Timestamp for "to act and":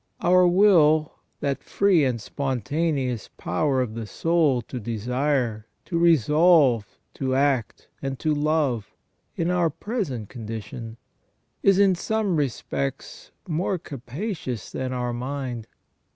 7.13-8.17